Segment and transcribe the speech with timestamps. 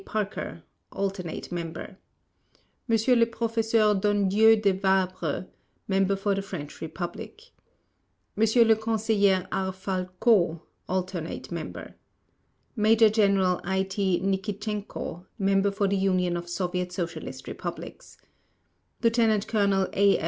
[0.03, 0.63] PARKER,
[0.93, 1.95] Alternate Member
[2.89, 2.97] M.
[3.19, 5.45] LE PROFESSEUR DONNEDIEU DE VABRES,
[5.87, 7.51] Member for the French Republic
[8.35, 8.43] M.
[8.67, 9.71] LE CONSEILLER R.
[9.71, 11.93] FALCO, Alternate Member
[12.75, 13.83] MAJOR GENERAL I.
[13.83, 14.19] T.
[14.23, 18.17] NIKITCHENKO, Member for the Union of Soviet Socialist Republics
[19.03, 20.19] LIEUTENANT COLONEL A.